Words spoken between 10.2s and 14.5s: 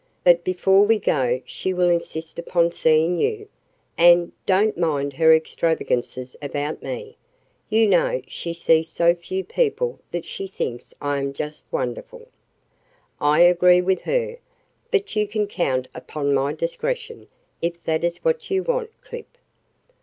she thinks I am just wonderful." "I agree with her.